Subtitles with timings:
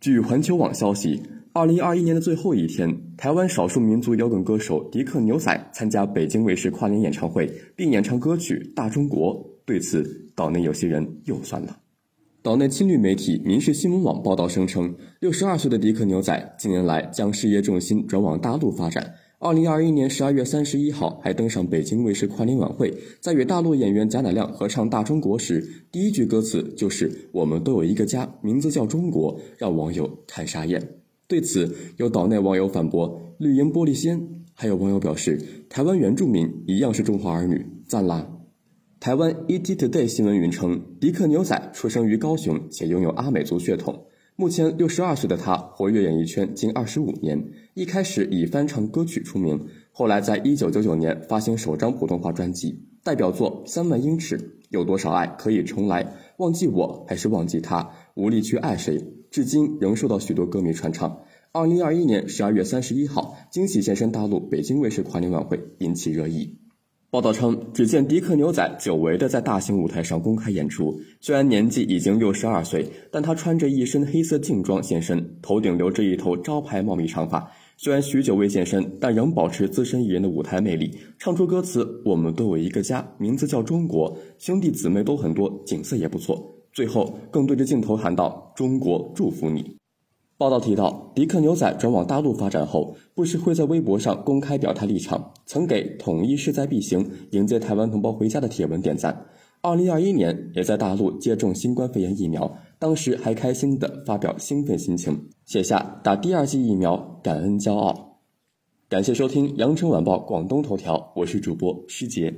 [0.00, 1.20] 据环球网消息，
[1.52, 9.34] 二零二一年的最后一天，台湾少数民族摇滚歌手迪克牛仔参加北京卫视跨年演唱会，并演唱歌曲《大中国》。
[9.66, 10.02] 对此，
[10.34, 11.76] 岛内有些人又酸了。
[12.40, 19.12] 岛内亲绿媒体《民事新闻网》报道声称，六十二岁的迪克牛仔近年来将事业重心转往大陆发展。
[19.42, 30.96] 二零二一年十二月三十一号，还登上北京卫视跨年晚会，在与大陆演员贾乃亮合唱《大中国》时，第一句歌词就是“我们都有一个家，名字叫中国”，让网友看傻眼。
[31.26, 38.30] 对此，有岛内网友反驳“绿营玻璃心”，还有网友表示“台湾原住民一样是中华儿女，赞啦”。
[39.00, 44.04] 台湾 ET Today 新闻云称，迪克牛仔出生于高雄，且拥有阿美族血统。
[44.40, 47.52] 目前六十二岁的他，活跃演艺圈近二十五年。
[47.74, 54.38] 一开始以翻唱歌曲出名，后来在一九九九年发行首张普通话专辑，代表作《三万英尺》
[54.70, 56.02] 《有多少爱可以重来》
[56.38, 57.82] 《忘记我还是忘记他》
[58.14, 58.98] 《无力去爱谁》，
[59.30, 61.20] 至今仍受到许多歌迷传唱。
[61.52, 66.56] 二零二一年十二月三十一号，惊喜现身大陆北京卫视跨年晚会，引起热议。
[67.12, 70.96] 报道称，只见迪克牛仔久违的在大型舞台上公开演出。
[71.20, 77.50] 虽然年纪已经六十二岁，但他穿着一身黑色劲装现身，头顶留着一头招牌茂密长发。
[77.76, 80.96] 虽然许久未现身，但仍保持资深艺人的舞台魅力。
[81.18, 86.40] 唱出歌词：“我们都有一个家，名字叫中国，兄弟姊妹都很多，景色也不错。”
[86.72, 89.76] 最后更对着镜头喊道：“中国祝福你。”
[90.40, 99.26] 报道提到，迪克牛仔转往大陆发展后，不时会在微博上公开表态立场，曾给“统一势在必行，迎接台湾同胞回家”的帖文点赞。
[99.60, 108.22] 二零二一年也在大陆接种新冠肺炎疫苗，当时还开心地发表兴奋心情，写下打第二剂疫苗感恩骄傲。
[108.88, 112.34] 感谢收听羊城晚报广东头条，我是主播施杰。